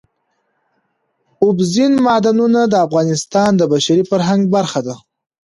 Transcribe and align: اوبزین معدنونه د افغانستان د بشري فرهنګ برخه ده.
اوبزین 1.43 1.93
معدنونه 2.05 2.61
د 2.67 2.73
افغانستان 2.87 3.51
د 3.57 3.61
بشري 3.73 4.03
فرهنګ 4.11 4.41
برخه 4.55 4.79
ده. 4.87 4.95